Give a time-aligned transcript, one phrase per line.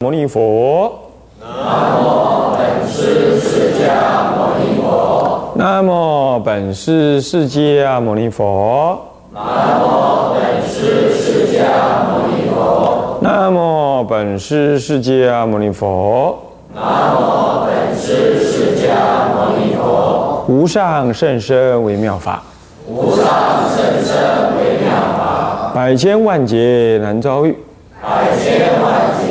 [0.00, 1.10] 摩尼佛。
[1.40, 5.52] 南无本师释迦牟尼佛。
[5.56, 8.96] 南无本师释迦牟尼佛。
[9.34, 9.42] 南
[9.80, 11.64] 无本师释迦
[12.06, 13.18] 牟尼佛。
[13.20, 16.38] 南无本师释迦牟尼佛。
[16.72, 20.44] 南无本师释迦牟尼佛。
[20.46, 22.40] 无上甚深微妙法。
[22.86, 23.26] 无上
[23.76, 24.16] 甚深
[24.58, 25.72] 微妙法。
[25.74, 27.52] 百千万劫难遭遇。
[28.00, 29.27] 百千万劫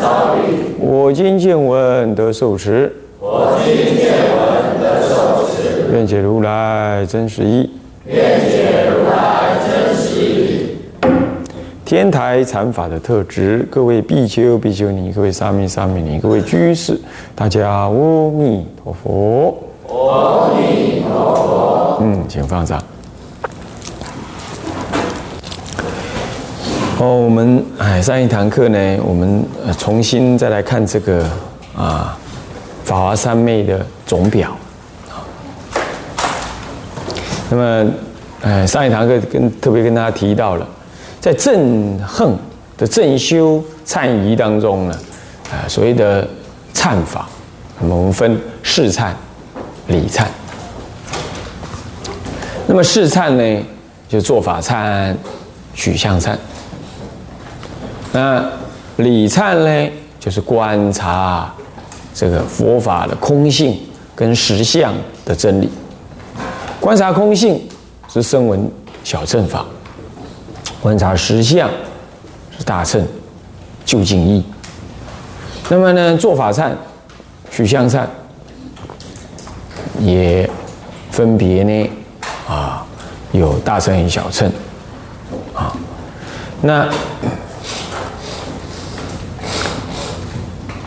[0.00, 0.74] 遭遇。
[0.78, 2.92] 我今见闻得受持。
[3.20, 5.92] 我今见闻得受持。
[5.92, 7.70] 愿解如来真实义。
[8.06, 10.76] 愿解如来真实义。
[11.84, 16.98] 天台禅法的特质，各位比丘、比丘尼，各位沙弥、沙弥你，各位居士，
[17.34, 19.56] 大家阿弥陀佛。
[19.88, 21.98] 阿弥陀佛。
[22.00, 22.82] 嗯，请放上。
[27.00, 29.44] 哦，我们哎，上一堂课呢，我们
[29.76, 31.24] 重新再来看这个
[31.76, 32.16] 啊
[32.88, 34.56] 《法华三昧》的总表
[35.10, 35.26] 啊。
[37.50, 37.90] 那么，
[38.42, 40.66] 哎，上一堂课跟特别跟大家提到了，
[41.20, 42.38] 在正横
[42.78, 44.94] 的正修忏仪当中呢，
[45.50, 46.26] 啊，所谓的
[46.72, 47.28] 忏法，
[47.80, 49.10] 那么我们分事忏、
[49.88, 50.24] 理忏。
[52.68, 53.62] 那么事忏呢，
[54.08, 55.12] 就做法忏、
[55.74, 56.36] 取向忏。
[58.14, 58.40] 那
[58.98, 61.52] 理忏呢，就是观察
[62.14, 63.76] 这个佛法的空性
[64.14, 65.68] 跟实相的真理。
[66.78, 67.60] 观察空性
[68.06, 68.70] 是声闻
[69.02, 69.66] 小乘法，
[70.80, 71.68] 观察实相
[72.56, 73.04] 是大乘
[73.84, 74.44] 究竟义。
[75.68, 76.70] 那么呢，做法忏、
[77.50, 78.06] 取向忏
[79.98, 80.48] 也
[81.10, 81.90] 分别呢
[82.48, 82.86] 啊，
[83.32, 84.48] 有大乘与小乘
[85.52, 85.76] 啊，
[86.62, 86.88] 那。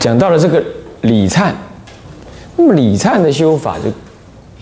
[0.08, 0.64] 讲到了这个
[1.02, 1.52] 礼忏，
[2.56, 3.92] 那么礼忏的修法就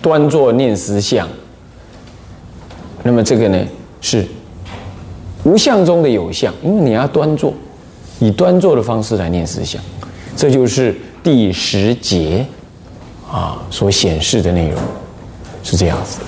[0.02, 1.28] 端坐念思相。
[3.04, 3.64] 那么这个呢
[4.00, 4.26] 是
[5.44, 7.54] 无相中的有相，因为你要端坐，
[8.18, 9.80] 以端坐的方式来念思相，
[10.34, 10.92] 这就是
[11.22, 12.44] 第十节
[13.30, 14.82] 啊所显示的内容
[15.62, 16.18] 是这样子。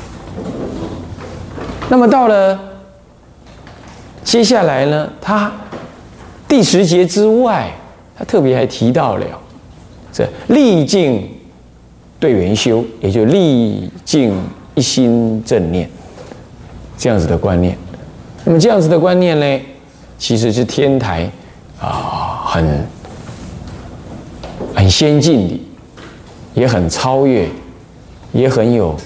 [1.89, 2.57] 那么到了
[4.23, 5.51] 接下来呢，他
[6.47, 7.73] 第十节之外。
[8.19, 9.25] 他特别还提到了
[10.13, 11.31] 这历尽
[12.19, 14.35] 对缘修，也就历尽
[14.75, 15.89] 一心正念
[16.97, 17.79] 这样子的观念。
[18.45, 19.61] 那么这样子的观念呢，
[20.19, 21.31] 其实是天台
[21.81, 22.85] 啊很
[24.75, 25.61] 很先进的，
[26.55, 27.49] 也很超越，
[28.33, 28.97] 也很有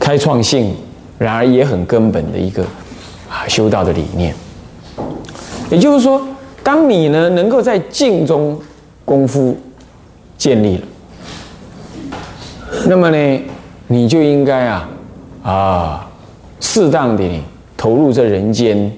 [0.00, 0.74] 开创性，
[1.18, 2.64] 然而也很根本的一个
[3.28, 4.34] 啊修道的理念。
[5.70, 6.20] 也就是说。
[6.62, 8.58] 当你呢能够在静中
[9.04, 9.56] 功夫
[10.36, 10.86] 建立了，
[12.86, 13.42] 那么呢
[13.86, 14.88] 你就应该啊
[15.42, 16.10] 啊
[16.60, 17.24] 适当的
[17.76, 18.90] 投入这人间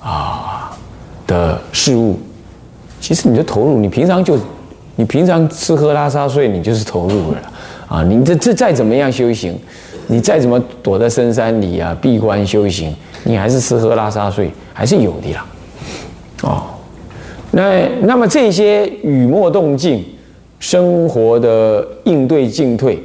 [0.00, 0.76] 啊
[1.26, 2.18] 的事物。
[3.00, 4.36] 其实你的投入，你平常就
[4.96, 7.38] 你平常吃喝拉撒睡，你就是投入了
[7.88, 8.02] 啊。
[8.02, 9.56] 你这这再怎么样修行，
[10.08, 15.46] 你再怎么躲在深山里啊闭关修行，你还是吃喝拉撒睡还是有的啦，
[16.42, 16.62] 哦。
[17.50, 20.04] 那那么这些雨墨动静，
[20.58, 23.02] 生活的应对进退，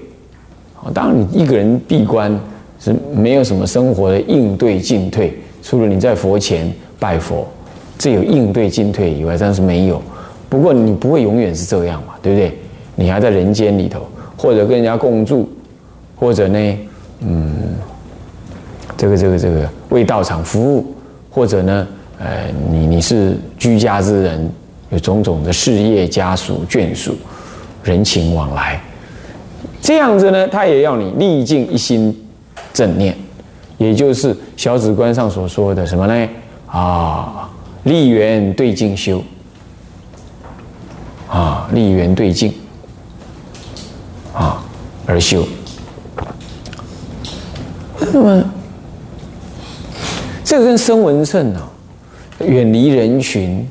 [0.76, 2.38] 啊，当然你一个人闭关
[2.80, 7.48] 是没有什么生活的应对进退，除了你在佛前拜佛，
[7.98, 10.02] 这有应对进退以外，但是没有。
[10.50, 12.52] 不过你不会永远是这样嘛，对不对？
[12.96, 14.02] 你还在人间里头，
[14.38, 15.50] 或者跟人家共住，
[16.16, 16.78] 或者呢，
[17.22, 17.54] 嗯，
[18.98, 20.94] 这个这个这个为道场服务，
[21.31, 21.88] 或者呢？
[22.20, 24.51] 呃，你你是居家之人，
[24.90, 27.16] 有种种的事业、家属、眷属、
[27.81, 28.78] 人情往来，
[29.81, 32.13] 这样子呢，他也要你历尽一心
[32.74, 33.18] 正念，
[33.78, 36.29] 也就是小止观上所说的什么呢？
[36.68, 37.50] 啊，
[37.84, 39.24] 立缘对境修，
[41.30, 42.54] 啊，立缘对境，
[44.33, 44.62] 啊，
[45.06, 45.48] 而修。
[48.12, 48.44] 那么，
[50.44, 51.62] 这个跟声闻圣呢？
[52.39, 53.65] 远离人群，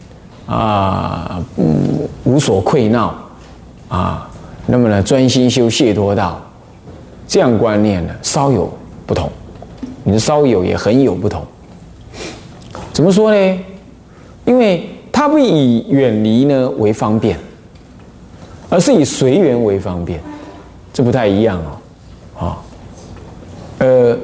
[0.47, 3.15] 啊，嗯，无所愧闹，
[3.89, 4.31] 啊，
[4.67, 6.41] 那么呢，专心修解脱道，
[7.27, 8.73] 这样观念呢，稍有
[9.07, 9.31] 不同。
[10.05, 11.45] 你的稍有也很有不同。
[12.93, 13.61] 怎么说呢？
[14.45, 17.39] 因为他不以远离呢为方便，
[18.69, 20.21] 而是以随缘为方便，
[20.93, 22.47] 这不太一样哦。
[22.47, 22.59] 啊，
[23.79, 24.19] 呃，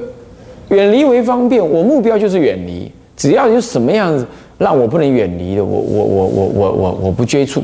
[0.70, 2.90] 远离为方便，我目标就是远离。
[3.18, 4.26] 只要有什么样子
[4.56, 7.62] 让我不能远离的，我我我我我我我不接触，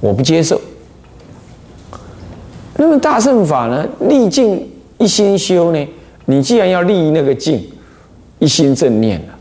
[0.00, 0.60] 我不接受。
[2.76, 5.88] 那么大乘法呢，历尽一心修呢？
[6.24, 7.64] 你既然要立那个境，
[8.38, 9.34] 一心正念了，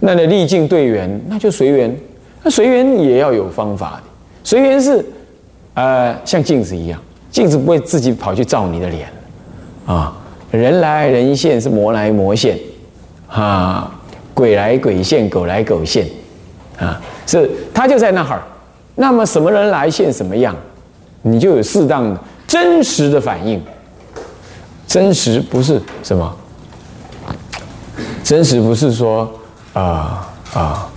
[0.00, 1.94] 那你历尽对缘，那就随缘。
[2.42, 4.02] 那随缘也要有方法，
[4.42, 5.04] 随缘是，
[5.74, 7.00] 呃，像镜子一样，
[7.30, 9.08] 镜子不会自己跑去照你的脸，
[9.86, 10.16] 啊，
[10.50, 12.58] 人来人现是魔来魔现，
[13.28, 13.90] 啊，
[14.34, 16.06] 鬼来鬼现，狗来狗现，
[16.78, 18.42] 啊，是他就在那儿。
[18.96, 20.54] 那么什么人来现什么样，
[21.22, 23.62] 你就有适当的真实的反应。
[24.86, 26.36] 真实不是什么？
[28.22, 29.28] 真实不是说
[29.72, 30.88] 啊啊，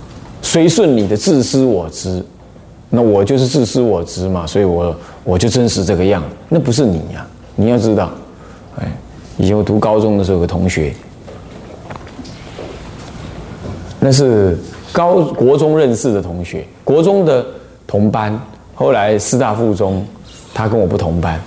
[0.42, 2.24] 随顺你的自私我执，
[2.90, 4.94] 那我就是自私我执嘛，所以我
[5.24, 7.26] 我就真实这个样，那不是你呀！
[7.56, 8.10] 你要知道，
[8.78, 8.86] 哎，
[9.36, 10.94] 以前我读高中的时候，有个同学，
[14.00, 14.56] 那是
[14.92, 17.44] 高国中认识的同学，国中的
[17.86, 18.38] 同班，
[18.74, 20.06] 后来师大附中，
[20.54, 21.40] 他跟我不同班。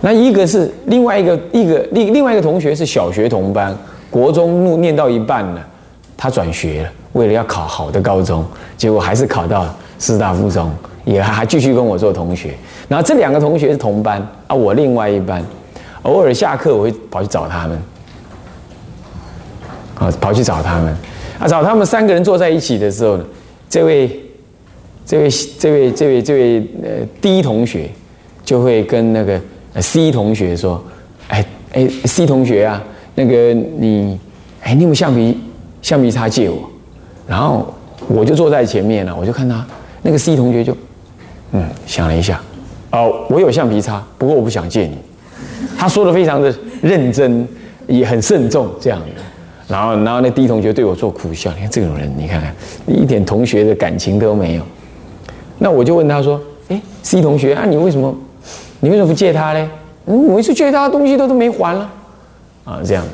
[0.00, 3.76] 那一个是另外一个一个另另外一个同学是小学同班，
[4.10, 5.66] 国中念到一半了，
[6.16, 8.44] 他转学了，为了要考好的高中，
[8.76, 9.66] 结果还是考到
[9.98, 10.70] 师大附中，
[11.04, 12.54] 也还继续跟我做同学。
[12.86, 15.44] 然后这两个同学是同班啊，我另外一班，
[16.02, 17.82] 偶尔下课我会跑去找他们，
[19.96, 20.96] 啊，跑去找他们，
[21.38, 23.24] 啊，找他们三个人坐在一起的时候呢，
[23.68, 24.10] 这位
[25.06, 27.88] 这位这位这位这位呃第一同学
[28.44, 29.40] 就会跟那个。
[29.80, 30.82] C 同学说
[31.28, 32.82] ：“哎哎，C 同学啊，
[33.14, 34.18] 那个你，
[34.62, 35.38] 哎，你有橡皮
[35.82, 36.68] 橡皮擦借我。”
[37.28, 37.72] 然后
[38.08, 39.64] 我就坐在前面了，我就看他
[40.02, 40.76] 那个 C 同学就，
[41.52, 42.42] 嗯，想了一下，
[42.90, 44.98] 哦，我有橡皮擦，不过我不想借你。
[45.76, 46.52] 他说的非常的
[46.82, 47.46] 认真，
[47.86, 49.06] 也很慎重这样的。
[49.68, 52.54] 然后，然后那 D 同学对我做苦笑，你看这种人，你看看
[52.86, 54.62] 一点同学的感情都没有。
[55.58, 58.14] 那我就问他说：“哎，C 同学啊，你为什么？”
[58.80, 59.70] 你为什么不借他呢？
[60.06, 61.90] 嗯，每次借他的东西都都没还了，
[62.64, 63.04] 啊，这样，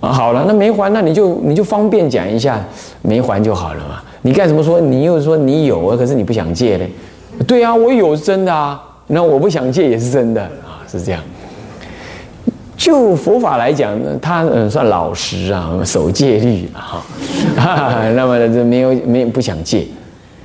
[0.00, 2.64] 啊，好了，那没还，那你就你就方便讲一下，
[3.02, 4.00] 没还就好了嘛。
[4.22, 5.96] 你干什么说你又说你有啊？
[5.96, 6.88] 可是你不想借嘞？
[7.48, 11.20] 对啊，我有是真的啊，那我不想借也是真的啊，是这样。
[12.82, 16.98] 就佛法来讲，他嗯算老实啊，守戒律啊
[17.56, 19.86] 哈，那么这没有没有不想戒，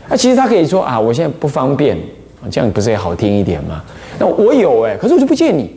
[0.08, 1.98] 啊，其实他可以说啊，我现在不方便，
[2.52, 3.82] 这样不是也好听一点吗？
[4.20, 5.76] 那我有哎，可是我就不借你，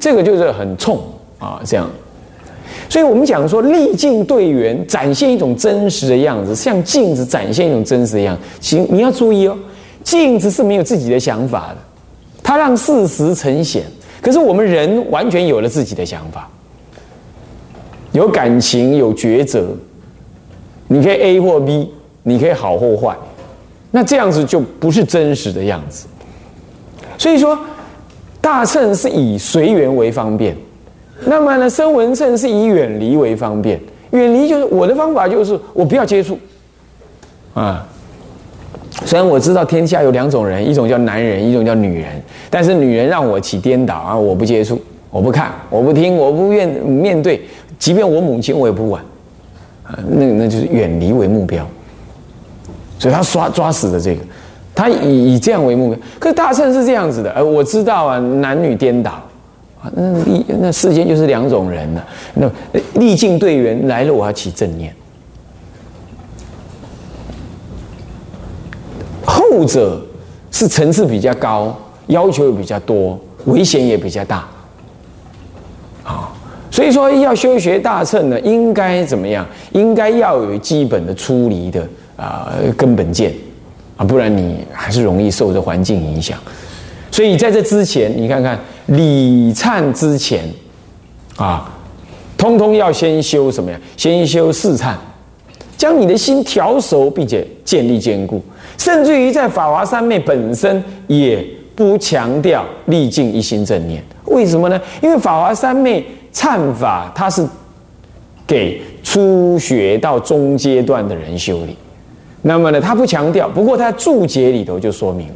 [0.00, 0.98] 这个就是很冲
[1.38, 1.88] 啊，这样。
[2.88, 8.42] 所以我们讲说，历尽对缘，展现一种真实的样子，像镜子展现一种真实的样子。
[8.58, 9.56] 请你要注意哦，
[10.02, 11.76] 镜子是没有自己的想法的，
[12.42, 13.84] 它让事实呈现。
[14.20, 16.48] 可是我们人完全有了自己的想法，
[18.12, 19.68] 有感情，有抉择。
[20.88, 23.16] 你可以 A 或 B，你可以好或坏，
[23.90, 26.06] 那这样子就不是真实的样子。
[27.18, 27.58] 所以说。
[28.42, 30.56] 大乘是以随缘为方便，
[31.26, 33.78] 那么呢，声闻乘是以远离为方便。
[34.12, 36.38] 远离就是我的方法，就是我不要接触
[37.52, 37.86] 啊。
[39.10, 42.10] 虽然我知道天下有两种人，一种叫男人，一种叫女人，
[42.48, 44.80] 但是女人让我起颠倒啊，我不接触，
[45.10, 47.40] 我不看，我不听，我不愿面对，
[47.76, 49.02] 即便我母亲我也不管
[49.82, 49.98] 啊。
[50.08, 51.66] 那那就是远离为目标，
[53.00, 54.20] 所以他抓抓死的这个。
[54.76, 59.20] 他以以这样为目标，可是大圣是这样子的，呃，我知道啊，男女颠倒
[59.82, 60.04] 啊，那
[60.60, 62.06] 那世间就是两种人了。
[62.34, 62.48] 那
[62.94, 64.94] 历尽对缘来了，我要起正念。
[69.50, 70.00] 后者
[70.52, 71.76] 是层次比较高，
[72.06, 74.48] 要求也比较多，危险也比较大。
[76.04, 76.32] 啊，
[76.70, 79.46] 所以说要修学大乘呢，应该怎么样？
[79.72, 83.34] 应该要有基本的出离的啊根本见。
[83.96, 86.38] 啊，不然你还是容易受这环境影响。
[87.10, 90.44] 所以在这之前，你看看礼忏之前，
[91.36, 91.70] 啊，
[92.38, 93.78] 通通要先修什么呀？
[93.96, 94.94] 先修四忏，
[95.76, 98.42] 将你的心调熟，并且建立坚固。
[98.80, 101.46] 甚至于在法华三昧本身也
[101.76, 104.02] 不强调历尽一心正念。
[104.24, 104.80] 为什么呢？
[105.02, 107.46] 因为法华三昧忏法，它是
[108.46, 111.76] 给初学到中阶段的人修的。
[112.40, 115.34] 那么呢，他不强调，不过他注解里头就说明了，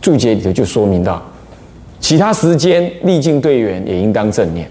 [0.00, 1.22] 注解里头就说明到，
[2.00, 4.66] 其他时间历尽队员也应当正念。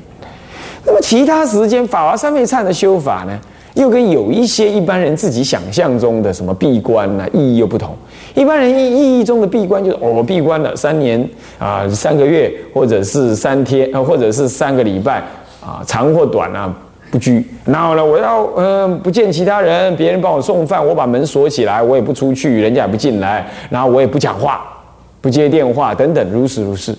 [0.83, 3.39] 那么其他时间法华三昧忏的修法呢，
[3.75, 7.95] 又跟有一些一般人自己想象中的什么闭关呢，意义又不同。
[8.33, 11.27] 一般人意意义中的闭关就是哦，我闭关了三年
[11.59, 15.23] 啊，三个月，或者是三天啊，或者是三个礼拜
[15.61, 16.73] 啊，长或短啊，
[17.11, 17.45] 不拘。
[17.65, 24.61] 然后呢，我要呃不见其他人，别人帮我送饭，我把门锁起来，我也不出去，人家也不进来，然后我也不讲话，
[25.19, 26.95] 不接电话等等，如是如是。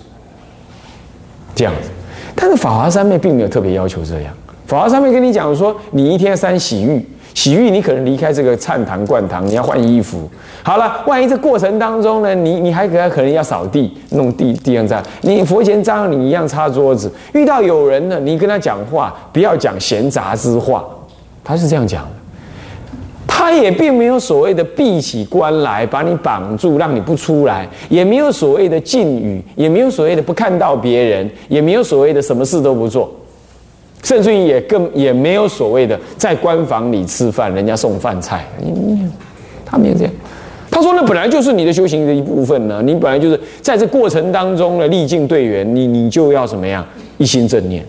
[1.55, 1.89] 这样子，
[2.35, 4.33] 但是法华三昧并没有特别要求这样。
[4.73, 6.99] 法华上面跟你讲说，你一天三洗浴，
[7.35, 10.27] 洗浴你可能离开这个禅堂灌堂，你要换衣服。
[10.63, 17.11] 好了，万一这过程当中呢，你你还可可能要扫地，弄地地上脏，你佛前脏，你一样擦桌子。
[17.35, 20.83] 遇到有人呢，你跟他讲话，不要讲闲杂之话。
[21.43, 22.09] 他是这样讲的，
[23.27, 33.11] 他也并没有所谓的闭起关来把你绑住，让你不出来，也没有所谓的禁语，也没有所谓的不看到别人，也没有所谓的什么事都不做。
[34.03, 38.45] 甚至于也更也没有所谓的在官房里吃饭，人家送饭菜，
[39.65, 40.13] 他没有这样。
[40.69, 46.85] 他说：“那本来就是你的修行的一部分呢，你本来就是在这过程当中呢，历尽队员，你你就要什么样
[47.17, 47.83] 一心正念。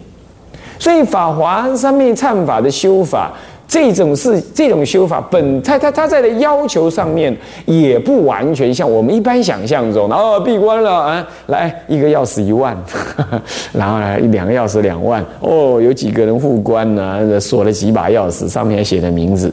[0.78, 3.33] 所以法华三昧忏法的修法。”
[3.66, 7.35] 这种是这种修法本，他他他在的要求上面
[7.66, 12.76] 也不完全像我们一般想象中，然后闭关了啊，来一个钥匙一万，
[13.73, 17.40] 然后呢两个钥匙两万，哦，有几个人护关呢？
[17.40, 19.52] 锁了几把钥匙，上面还写的名字，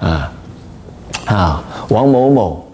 [0.00, 0.32] 啊
[1.26, 2.66] 啊，王某某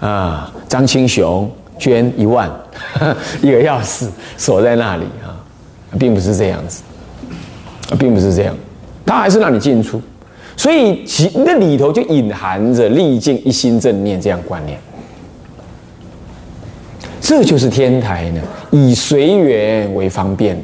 [0.00, 2.50] 啊，张清雄捐一万，
[3.42, 4.06] 一个钥匙
[4.38, 5.36] 锁在那里啊，
[5.98, 6.82] 并不是这样子，
[7.98, 8.54] 并不是这样，
[9.04, 10.00] 他还是让你进出。
[10.56, 14.78] 所以其那里头就隐含着历尽一心正念这样观念，
[17.20, 18.40] 这就是天台呢
[18.70, 20.56] 以随缘为方便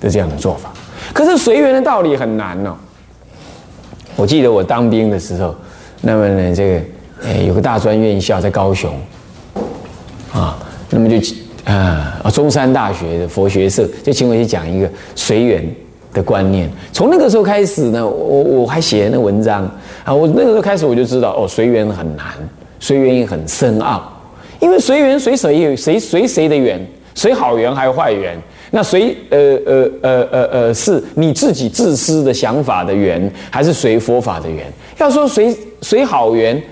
[0.00, 0.72] 的这样的做法。
[1.12, 2.74] 可是随缘的道理很难哦。
[4.16, 5.54] 我记得我当兵的时候，
[6.00, 6.80] 那么呢这个
[7.24, 8.94] 诶有个大专院校在高雄，
[10.32, 10.56] 啊，
[10.90, 11.16] 那么就
[11.64, 15.68] 啊中山大学的佛学社就请我去讲一个随缘。
[16.14, 19.68] 的观念，从那个时候开始呢，我我还写那文章
[20.04, 22.26] 啊，我那个时候开始我就知道哦，随缘很难，
[22.78, 24.00] 随缘也很深奥，
[24.60, 26.80] 因为随缘随谁谁随谁的缘，
[27.14, 28.40] 随好缘还是坏缘？
[28.70, 34.64] 那随呃呃呃呃呃是你自己自私的想法的缘，还是随佛法的缘？
[34.98, 36.62] 要说随随好缘，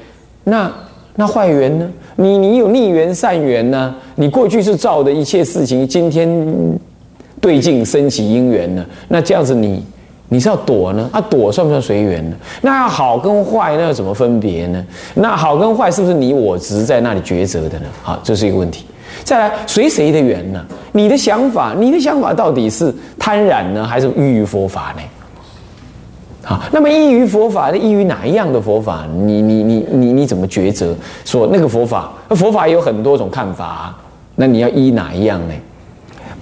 [0.44, 0.72] 那
[1.16, 1.90] 那坏缘呢？
[2.14, 3.94] 你你有逆缘善缘呢？
[4.14, 6.28] 你过去是造的一切事情，今天。
[7.42, 8.86] 对境升起因缘呢？
[9.08, 9.84] 那这样子你
[10.28, 11.10] 你是要躲呢？
[11.12, 12.36] 啊，躲算不算随缘呢？
[12.62, 14.82] 那好跟坏，那要怎么分别呢？
[15.14, 17.86] 那好跟坏是不是你我执在那里抉择的呢？
[18.02, 18.86] 好，这是一个问题。
[19.24, 20.64] 再来，随谁的缘呢？
[20.92, 25.02] 你的想法，你的想法到底是贪染呢，还是依于佛法呢？
[26.44, 29.04] 好，那么依于佛法，依于哪一样的佛法？
[29.14, 30.94] 你你你你你怎么抉择？
[31.24, 33.94] 说那个佛法，那佛法有很多种看法，
[34.34, 35.54] 那你要依哪一样呢？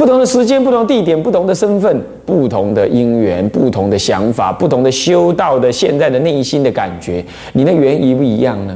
[0.00, 8.74] 不同的时间、不同地点、不同的身份、不同的因缘、不同的想法、不同的修道的现在的内心的感觉，你的缘一不一样呢？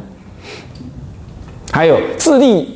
[1.73, 2.69] 还有自利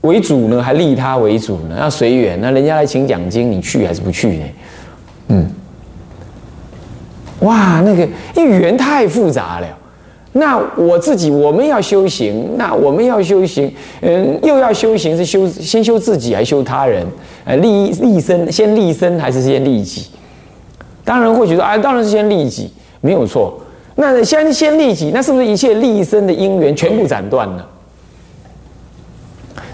[0.00, 1.76] 为主呢，还利他为主呢？
[1.78, 4.44] 要随缘，那人家来请奖金，你去还是不去呢？
[5.28, 5.46] 嗯，
[7.40, 9.66] 哇，那个因缘太复杂了。
[10.38, 17.06] 那我自己，我们要修行，那我们要修行，嗯，又要修行，是修先修自己，还修他人？
[17.44, 20.08] 呃，利利身，先利身还是先利己？
[21.04, 23.58] 当然会觉得啊，当然是先利己，没有错。
[23.94, 27.66] 那先先利己，那是不是一切利身的因缘全部斩断了？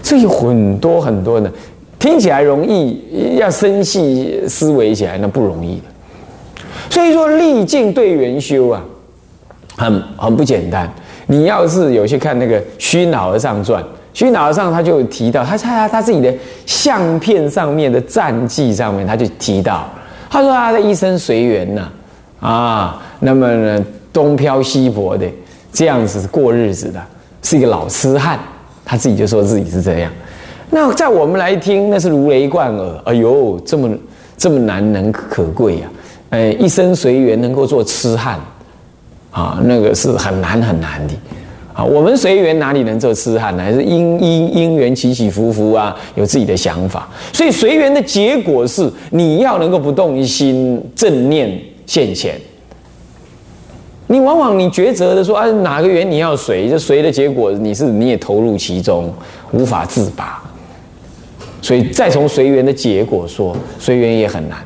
[0.01, 1.51] 所以很多很多的，
[1.99, 5.83] 听起来容易，要深细思维起来那不容易的。
[6.89, 8.81] 所以说，历尽对缘修啊。
[9.77, 10.91] 很很不简单。
[11.27, 16.33] 你要是有去看那个虚脑和尚传，虚脑和尚他就提到，他他他自己的
[16.65, 19.89] 相片上面的战绩上面，他就提到，
[20.29, 21.89] 他说他的一生随缘呐，
[22.39, 25.25] 啊，那么呢东飘西泊的
[25.71, 27.01] 这样子过日子的，
[27.41, 28.37] 是一个老痴汉，
[28.83, 30.11] 他自己就说自己是这样。
[30.69, 33.01] 那在我们来听，那是如雷贯耳。
[33.05, 33.89] 哎呦，这么
[34.35, 35.87] 这么难能可贵呀！
[36.31, 38.39] 哎，一生随缘能够做痴汉。
[39.33, 41.13] 啊，那个是很难很难的，
[41.73, 43.63] 啊，我们随缘哪里能做痴汉呢？
[43.63, 52.39] 还是因因因缘起起伏伏啊，有自己的想法，所以随缘的结果是你要能够不动心，正念现前。
[54.05, 59.11] 你往往你抉择的说啊，哪个缘你要随，就随的结果你是你也投入其中，
[59.51, 60.43] 无法自拔。
[61.59, 64.59] 所以再从随缘的结果说，随缘也很难。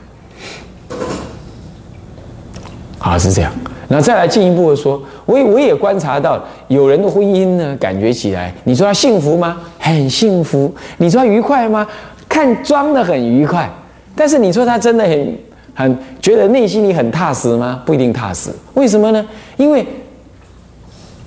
[2.99, 3.53] 啊，是这样。
[3.89, 9.57] 那再来进一步的说，我我也观察到，有人的婚姻呢，感觉起来，你说他幸福吗？
[9.79, 10.73] 很幸福。
[10.97, 11.87] 你说他愉快吗？
[12.27, 13.69] 看装的很愉快，
[14.15, 15.37] 但是你说他真的很
[15.73, 17.81] 很觉得内心里很踏实吗？
[17.85, 18.49] 不一定踏实。
[18.73, 19.25] 为什么呢？
[19.55, 19.85] 因为，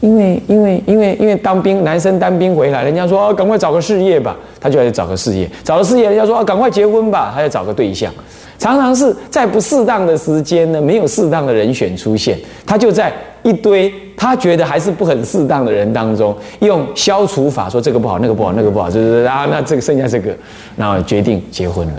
[0.00, 8.12] 因为，因为，因为，因为当兵，男生当兵回来，人家说，赶快找个事业吧，他就要找个事业，找个事业，人家说啊，赶快结婚吧，他要找个对象。
[8.58, 13.10] 常常是在不适当的时间呢，没有适当的人选出现，他就在
[13.42, 20.34] 一堆他觉得还是不很适当的人当中，用消除法说这个不好，那个不好，那个不好，就是啊，那这个剩下这个，
[20.76, 21.94] 然后决定结婚了。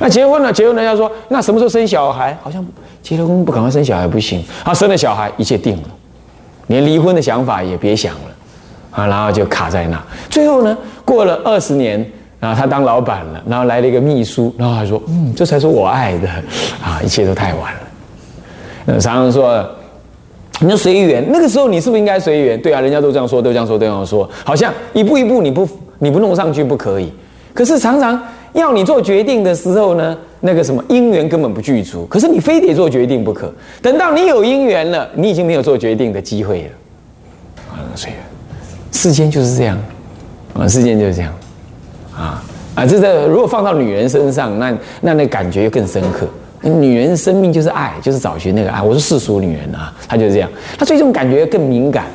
[0.00, 2.36] 那结婚了，结婚人家说，那什么时候生小孩？
[2.42, 2.64] 好像
[3.00, 4.44] 结了婚不赶快生小孩不行。
[4.64, 5.88] 啊，生了小孩一切定了，
[6.68, 8.20] 连离婚的想法也别想了，
[8.90, 10.02] 啊，然后就卡在那。
[10.30, 12.04] 最后呢，过了二十年。
[12.42, 16.28] 然后他当老板了，然后来了一个秘书，然后他说：“嗯，这才是我爱的，
[16.84, 17.80] 啊，一切都太晚了。”
[18.84, 19.64] 那常常说，
[20.58, 22.60] 你说随缘，那个时候你是不是应该随缘？
[22.60, 25.68] 对啊，人家都这样说，都这样说，都这样说，好像一步一步你不
[26.00, 27.12] 你不弄上去不可以。
[27.54, 28.20] 可是常常
[28.54, 33.50] 要你做决定的时候呢，那个什么因缘根本不具足，可是你非得做决定不可。
[33.80, 36.68] 等到你有因缘了，你已经没有做决定的机会了。
[37.70, 38.18] 啊，随缘，
[38.90, 39.78] 世间就是这样，
[40.52, 41.32] 啊，世间就是这样。
[42.14, 42.44] 啊
[42.74, 42.86] 啊！
[42.86, 46.28] 这个如果放到女人身上，那那那感觉又更深刻。
[46.62, 48.82] 女人生命就是爱，就是找寻那个爱。
[48.82, 50.50] 我是世俗女人啊，她就是这样。
[50.78, 52.06] 她对这种感觉更敏感，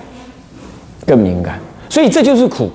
[1.05, 1.59] 更敏感。
[1.89, 2.69] 所以这就是苦，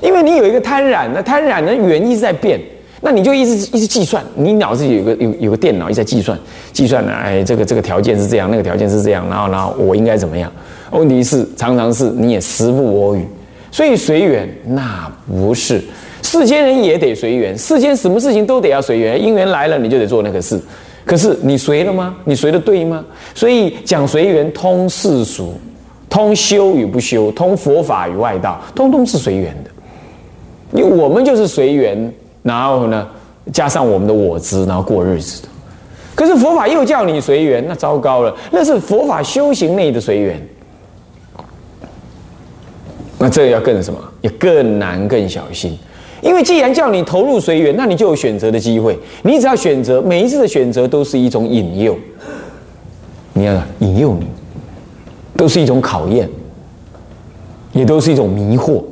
[0.00, 2.60] 因为你有一个贪婪，那贪婪的缘一直在变，
[3.00, 6.38] 那你就一直一直计算，你脑子里有个有有个电脑一直在计算，
[6.72, 10.52] 计算呢，哎，这个这个条件是这样，那个条件是这样，然后然后我应该怎么样？
[10.90, 13.24] 问题是常常是你也时不我与，
[13.70, 15.82] 所以随缘那不是。
[16.22, 20.60] 世间人也得随缘，世间什么事情都得要随缘，因缘来了你就得做那个事。
[21.04, 22.14] 可是你随了吗？
[22.24, 23.02] 你随的对吗？
[23.34, 25.54] 所以讲随缘，通世俗，
[26.10, 29.70] 通修与不修，通佛法与外道，通通是随缘的。
[30.78, 33.06] 因为我们就是随缘，然后呢，
[33.52, 35.42] 加上我们的我执，然后过日子。
[36.14, 40.48] 可是佛法又叫你随缘，那糟糕了，那是佛法修行内的随缘。
[43.18, 43.98] 那这个要更什么？
[44.22, 45.78] 也更难，更小心。
[46.22, 48.98] 因为既然叫你投入随缘，那你就有选择的机会。
[49.22, 51.96] 你只要选择，每一次的选择都是一种引诱。
[53.32, 54.26] 你要引诱你，
[55.36, 56.28] 都是一种考验，
[57.72, 58.82] 也都是一种迷惑，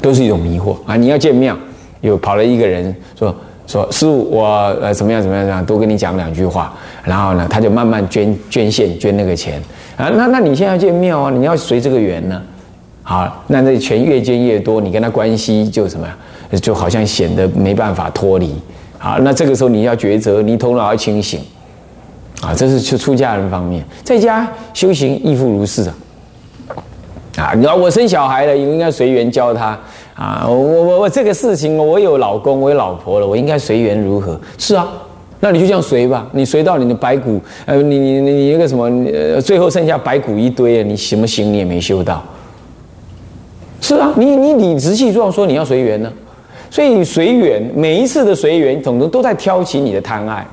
[0.00, 0.96] 都是一种迷惑啊！
[0.96, 1.56] 你要见庙，
[2.00, 3.34] 有跑了一个人说
[3.66, 4.46] 说师傅，我
[4.80, 6.72] 呃怎么样怎么样怎么样，多跟你讲两句话，
[7.04, 9.62] 然后呢，他就慢慢捐捐献捐那个钱
[9.96, 10.10] 啊。
[10.14, 12.40] 那那你现在要见庙啊，你要随这个缘呢。
[13.02, 16.16] 好，那这钱越捐越多，你跟他关系就什么呀？
[16.60, 18.54] 就好像显得没办法脱离。
[18.98, 21.40] 好，那这个时候你要抉择，你头脑要清醒。
[22.40, 25.94] 啊，这是出出家人方面，在家修行亦复如是啊。
[27.40, 29.78] 啊，你要我生小孩了，应该随缘教他。
[30.14, 34.38] 啊，我我我这个事情，我有老公，我有老婆了，我应该随缘如何？
[34.58, 34.86] 是啊，
[35.40, 36.28] 那你就这样随吧。
[36.32, 42.22] 你随到你的白骨，呃，你你你你那个什么，呃，最后剩下白骨一堆啊，你什么行你也没修到。
[43.80, 46.12] 是啊，你你理直气壮说你要随缘呢，
[46.68, 50.46] 所以随缘每一次的随缘，总都都在挑起你的贪爱，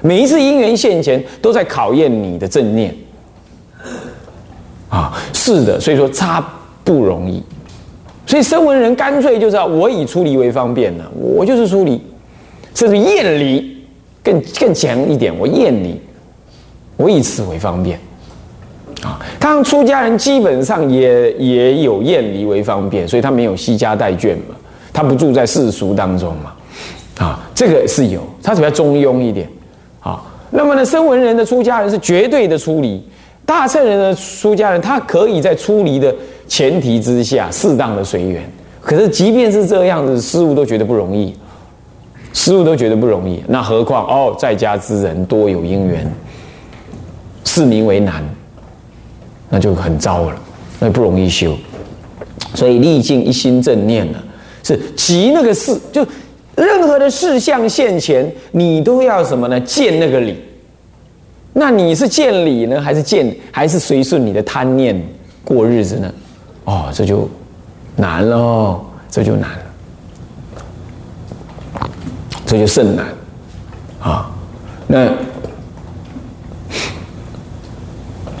[0.00, 2.94] 每一次因缘现前，都在考验你的正念。
[4.94, 6.40] 啊，是的，所以说差
[6.84, 7.42] 不容易，
[8.26, 12.00] 所以声闻人干脆就是我以出离为方便了，我就是出离，
[12.76, 13.76] 甚至厌离
[14.22, 16.00] 更更强一点，我厌离，
[16.96, 17.98] 我以此为方便。
[19.02, 24.54] 啊，他出家人基本上也也有厌离为方便，所以他没有惜家带眷嘛，
[24.92, 26.54] 他不住在世俗当中嘛，
[27.18, 29.48] 啊，这个是有，他比较中庸一点，
[30.00, 33.04] 啊，那么呢，声闻人的出家人是绝对的出离，
[33.46, 36.14] 大乘人的出家人，他可以在出离的
[36.48, 38.42] 前提之下适当的随缘，
[38.80, 41.34] 可是即便是这样子，师傅都觉得不容易，
[42.32, 46.10] 师傅都觉得不容易，那何况哦，在家之人多有因缘，
[47.44, 48.24] 是名为难。
[49.50, 50.36] 那就很糟了，
[50.80, 51.54] 那不容易修，
[52.54, 54.18] 所以历尽一心正念呢，
[54.64, 56.04] 是急那个事，就
[56.56, 59.60] 任何的事项现前，你都要什么呢？
[59.60, 60.42] 见那个理。
[61.54, 65.00] 那你是见理呢，还是见，还是随顺你的贪念
[65.42, 66.12] 过日子呢？
[66.64, 67.28] 哦，这就
[67.96, 69.58] 难了，这就难了，
[72.44, 73.06] 这就甚难
[74.02, 74.30] 啊！
[74.86, 75.10] 那。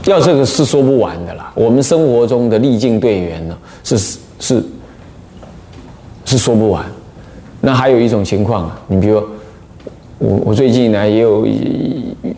[0.06, 1.50] 要这个是说不完的啦。
[1.54, 4.62] 我们生活中的历尽队员呢，是是
[6.26, 6.84] 是说不完。
[7.62, 9.22] 那还有一种情况啊，你比如
[10.24, 11.46] 我我最近呢也有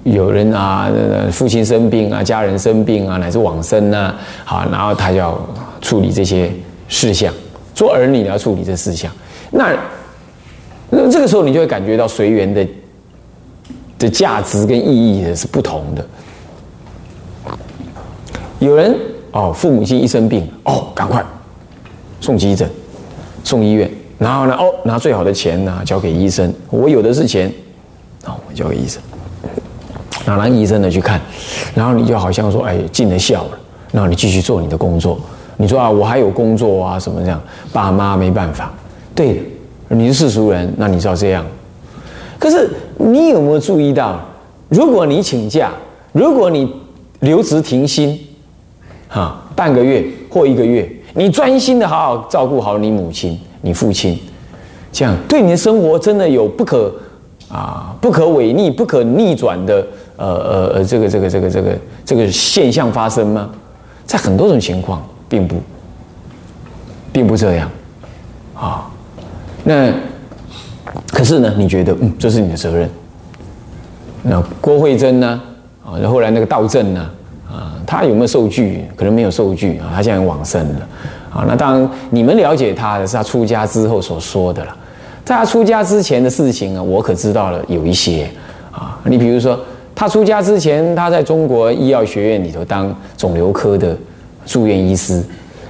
[0.03, 0.91] 有人啊，
[1.31, 5.39] 父亲生病啊，家人生病啊，乃至往生啊，好，然后他要
[5.81, 6.51] 处理这些
[6.89, 7.33] 事项，
[7.75, 9.11] 做儿女要处理这事项。
[9.53, 9.73] 那
[10.91, 12.67] 那这个时候你就会感觉到随缘的
[14.01, 16.05] 的价值跟意义的是不同的。
[18.59, 18.97] 有人
[19.31, 21.25] 哦，父母亲一生病哦，赶快
[22.21, 22.69] 送急诊，
[23.45, 27.53] 送医院，然后呢哦，拿最好的钱呢交给医生，我有的是钱，
[28.27, 29.01] 哦，我交给医生，
[30.25, 31.21] 然后让医生呢去看，
[31.75, 33.59] 然后你就好像说哎尽了孝了，
[33.93, 35.19] 然后你继续做你的工作。
[35.57, 37.41] 你说啊，我还有工作啊，什么这样？
[37.73, 38.71] 爸妈没办法。
[39.15, 41.43] 对的，你是世俗人，那你知道这样。
[42.39, 44.21] 可是你有没有注意到，
[44.69, 45.73] 如果你请假，
[46.13, 46.71] 如果你
[47.21, 48.21] 留职停薪，
[49.09, 54.19] 哈，半个月或一个月，你专心的好好照顾好你母亲、你父亲，
[54.93, 56.93] 这样对你的生活真的有不可
[57.51, 63.51] 啊、不可违逆、不可逆转的呃呃呃这个这个这个这个这个现象发生吗？
[64.05, 65.03] 在很多种情况。
[65.29, 65.57] 并不，
[67.13, 67.69] 并不这样，
[68.55, 68.87] 啊，
[69.65, 69.93] 那
[71.13, 71.53] 可是呢？
[71.59, 72.89] 你觉得，嗯，这是你的责任。
[74.23, 75.43] 那郭慧珍呢？
[75.85, 77.11] 啊，后来那个道正呢？
[77.51, 78.85] 啊，他有没有受具？
[78.95, 80.89] 可能没有受具啊，他现在往生了。
[81.35, 84.77] 啊，那当然，你们了解他的是他出家之后所说的了。
[85.27, 88.27] 在他出家之前的事情啊，我可知道了有一些。
[88.73, 89.61] 啊，你比如说，
[89.95, 93.95] 他出家之前，他在中国医药学院里头当肿瘤科的。
[94.47, 95.21] 住院医师，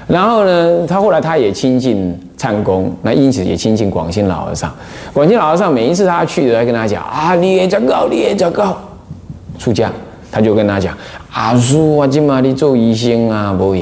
[0.07, 4.71] 然后呢，他后来他也亲近禅公，那因此也亲近广兴老和尚。
[5.15, 8.77] 广兴老和尚每一次他去都，跟他讲啊，你也讲告，你也讲告，
[9.59, 9.91] 出家，
[10.31, 10.95] 他就跟他讲，
[11.33, 13.75] 阿叔啊，今嘛你做医生啊，不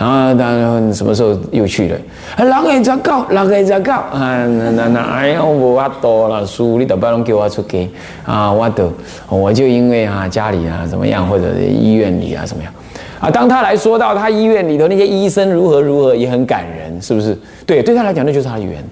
[0.00, 0.38] 行。
[0.38, 1.96] 然后他什么时候又去了？
[2.36, 7.88] 啊，人会讲告，人会讲告啊，那那那，哎呀，我法多了，叔，你都不能给我出给
[8.24, 8.90] 啊，我都，
[9.28, 12.72] 我就因为啊家里啊怎么样，或者医院里啊怎么样。
[13.20, 17.38] 啊，当他来说到他医院里头那些医生如何如何，也很感人，是不是？
[17.66, 18.82] 对，对他来讲那就是他的缘。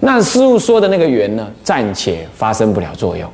[0.00, 3.28] 那师傅说的那个缘呢，暂且发生不了作用。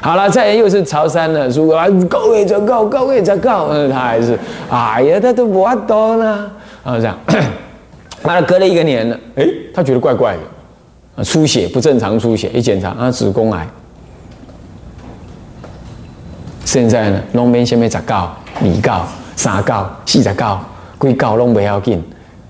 [0.00, 4.38] 好了，再又是曹山了，说啊，高位就高，高位就高，嗯，他还是，
[4.70, 6.50] 哎呀，他都不多呢。
[6.84, 7.18] 啊，这样，
[8.22, 10.40] 完了，隔了一个年了，哎，他觉得怪怪的，
[11.16, 13.66] 啊，出血不正常出血，一检查啊，子宫癌。
[16.64, 19.04] 现在呢，农民先没咋告，二告。
[19.38, 20.60] 三告、四十告、
[20.98, 22.02] 归告拢不要紧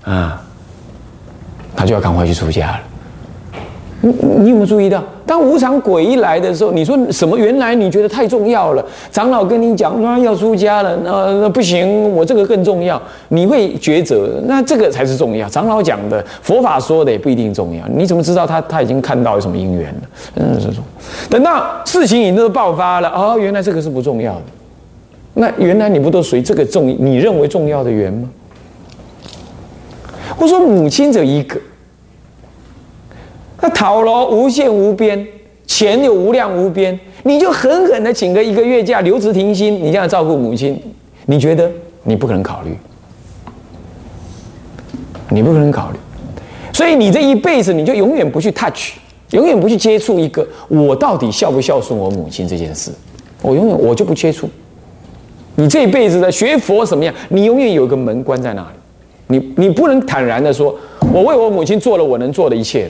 [0.05, 0.41] 啊，
[1.75, 2.79] 他就要赶快去出家了。
[4.01, 7.37] 你你有没有注意到，当无常鬼一来的时候，你说什么？
[7.37, 13.01] 原来你觉得太重要了，长老跟你讲说要出家了，那那不行，我这个更重要。
[13.27, 15.49] 你会抉择，那这个才是重要。
[15.49, 17.85] 长老讲的，佛法说的也不一定重要。
[17.89, 20.01] 你怎么知道他他已经看到有什么因缘了？
[20.35, 20.83] 嗯，这种
[21.29, 24.41] 等到事情已经都爆发了，哦，原来这个是不重要的。
[25.33, 28.29] 那原来你不都随这个重你认为重要的缘吗？
[30.37, 31.59] 我说母亲只有一个，
[33.61, 35.27] 那讨罗无限无边，
[35.67, 40.81] 钱有无量无边，你就狠狠的请个一个月假，留职停薪，你这样照顾母亲，
[41.25, 41.69] 你觉得
[42.03, 42.77] 你不可能考虑，
[45.29, 45.97] 你不可能考虑，
[46.73, 48.93] 所以你这一辈子你就永远不去 touch，
[49.31, 52.91] 永远不去接触一个我到底孝不孝顺我母亲这件事，
[53.41, 54.49] 我永远我就不接触。
[55.55, 57.13] 你这一辈子的学佛什么样？
[57.27, 60.73] 你永远有一个门关在那里，你你不能坦然的说，
[61.13, 62.89] 我为我母亲做了我能做的一切。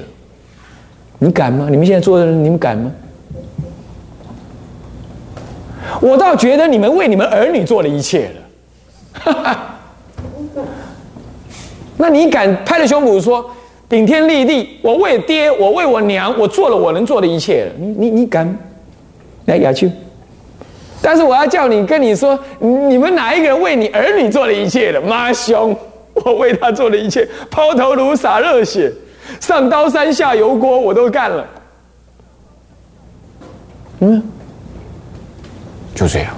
[1.19, 1.67] 你敢吗？
[1.69, 2.91] 你们现在做的人，你们敢吗？
[6.01, 8.29] 我倒觉得你们为你们儿女做了一切
[9.25, 9.55] 了。
[11.97, 13.45] 那你敢拍着胸脯说，
[13.89, 17.71] 顶天立地，我为爹，我为我娘，我做了我能做的一切了。
[17.77, 18.57] 你你你敢？
[19.45, 19.89] 来，雅秋。
[21.01, 25.01] 但是我要叫你跟你说，你们哪一个人为你儿女做了一切的？
[25.01, 25.75] 妈兄，
[26.13, 28.89] 我为他做了一切，抛头颅洒热血，
[29.39, 31.47] 上刀山下油锅我都干了。
[33.99, 34.23] 嗯，
[35.93, 36.33] 就这样。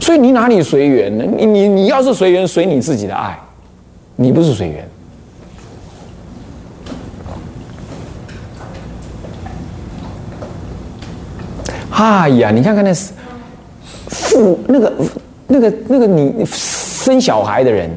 [0.00, 1.24] 所以你哪里随缘呢？
[1.24, 3.38] 你你你要是随缘，随你自己的爱，
[4.14, 4.88] 你不是随缘。
[11.90, 13.12] 哎呀，你看看那是。
[14.08, 14.92] 父那个
[15.48, 17.90] 那个那个你生小孩的人，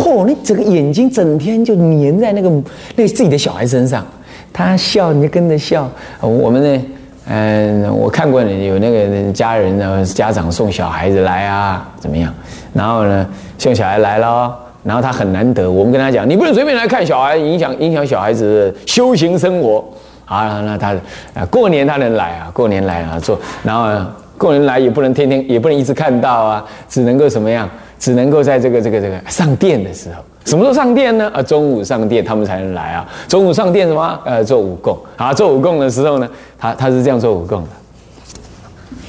[0.00, 2.50] 嚯，你整个眼睛整天就粘在那个
[2.96, 4.06] 那自己的小孩身上，
[4.52, 5.90] 他笑你就跟着笑。
[6.20, 6.82] 我们呢，
[7.26, 12.32] 嗯，我看过有那个家人呢，家长送小孩子来啊，怎么样？
[12.72, 13.26] 然后呢，
[13.58, 19.84] 送小孩来了，然后他很难得，我们跟他讲，你不能随便来看小孩，影响影响小孩子的修行生活
[20.24, 20.62] 啊。
[20.64, 20.94] 那他
[21.34, 23.86] 啊，过年他能来啊，过年来啊做，然后。
[24.40, 27.68] 过年来也不能天天，也不能一直看到啊，只能够什么样？
[28.00, 31.30] 只能够在这个这个这个上殿的时候什么时候上殿呢？
[31.34, 33.06] 啊，中午上殿，他们才能来啊。
[33.28, 34.18] 中午上殿什么？
[34.24, 34.98] 呃，做五供。
[35.16, 36.26] 啊，做五供的时候呢，
[36.58, 37.68] 他他是这样做五供的。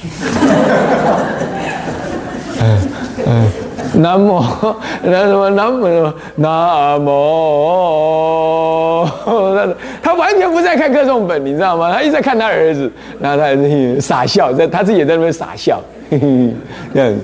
[2.60, 2.78] 嗯
[3.26, 3.50] 嗯，
[4.02, 4.44] 南无
[5.02, 7.08] 南什么南无什么南无，
[10.02, 11.90] 他完全不在看课诵本，你知道吗？
[11.92, 13.46] 他一直在看他儿子，然后他
[14.00, 16.16] 傻笑，在他自己也在那边傻笑， 这
[17.00, 17.16] 样子。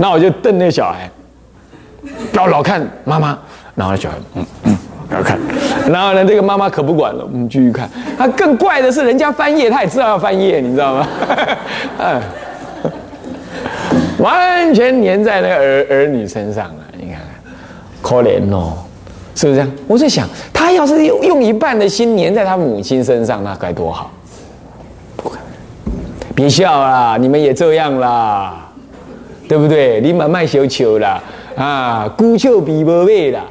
[0.00, 1.10] 那我就瞪那小孩，
[2.32, 3.36] 老老看妈妈，
[3.74, 5.38] 然后小孩嗯嗯不，要看，
[5.90, 7.90] 然后呢，这个妈妈可不管了，我们继续看。
[8.16, 11.08] 他更怪的是，人家翻页，他也知道要翻页，你知道吗？
[11.98, 12.22] 嗯。
[14.18, 17.52] 完全粘在那个儿儿女身上了，你看看，
[18.02, 18.72] 可怜哦，
[19.34, 19.70] 是不是这样？
[19.86, 24.10] 我在想，他要是用用一半的心粘在他母亲身上，那该多好！
[25.16, 25.44] 不可能，
[26.34, 28.67] 别笑啦，你们也这样啦，
[29.48, 30.00] 对不对？
[30.00, 31.22] 你慢慢修求啦，
[31.56, 33.44] 啊，孤丘比无尾啦，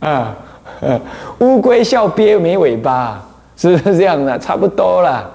[0.00, 0.36] 啊，
[1.40, 3.22] 乌龟笑鳖没尾巴，
[3.56, 4.38] 是不是这样的？
[4.38, 5.30] 差不多啦，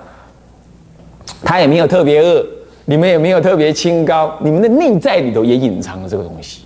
[1.44, 2.46] 他也没有特别饿。
[2.90, 6.64] 你们也没有特别清高，你们的内在里头也隐藏了这个东西。